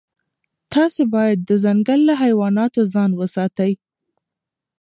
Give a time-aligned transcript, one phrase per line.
[0.73, 3.73] تاسي باید د ځنګل له حیواناتو ځان وساتئ.